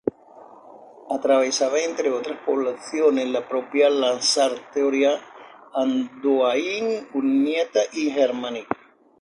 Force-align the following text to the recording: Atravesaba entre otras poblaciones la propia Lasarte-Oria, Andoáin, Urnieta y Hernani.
Atravesaba 1.11 1.77
entre 1.79 2.09
otras 2.09 2.39
poblaciones 2.43 3.27
la 3.29 3.47
propia 3.47 3.87
Lasarte-Oria, 3.91 5.21
Andoáin, 5.75 7.07
Urnieta 7.13 7.81
y 7.93 8.09
Hernani. 8.09 8.63